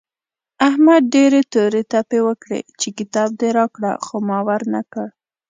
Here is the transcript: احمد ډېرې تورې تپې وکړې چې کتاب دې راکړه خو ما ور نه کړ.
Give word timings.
احمد 0.69 1.01
ډېرې 1.15 1.41
تورې 1.53 1.81
تپې 1.91 2.19
وکړې 2.27 2.59
چې 2.79 2.87
کتاب 2.97 3.29
دې 3.39 3.49
راکړه 3.59 3.91
خو 4.05 4.15
ما 4.29 4.39
ور 4.47 4.61
نه 4.73 4.81
کړ. 4.91 5.07